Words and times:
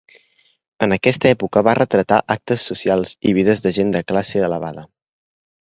En 0.85 0.95
aquesta 0.95 1.29
època 1.33 1.63
va 1.69 1.75
retratar 1.81 2.19
actes 2.39 2.67
socials 2.73 3.15
i 3.33 3.37
vides 3.41 3.65
de 3.69 3.77
gent 3.79 3.95
de 3.99 4.07
classe 4.13 4.45
elevada. 4.51 4.91